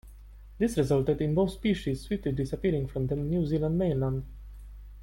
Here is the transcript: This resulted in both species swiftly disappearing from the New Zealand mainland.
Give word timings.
This 0.57 0.79
resulted 0.79 1.21
in 1.21 1.35
both 1.35 1.51
species 1.51 2.01
swiftly 2.01 2.31
disappearing 2.31 2.87
from 2.87 3.05
the 3.05 3.15
New 3.15 3.45
Zealand 3.45 3.77
mainland. 3.77 4.23